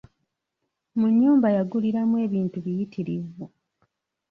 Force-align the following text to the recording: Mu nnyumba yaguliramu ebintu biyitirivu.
Mu 0.97 1.05
nnyumba 1.11 1.47
yaguliramu 1.55 2.15
ebintu 2.25 2.57
biyitirivu. 2.65 3.43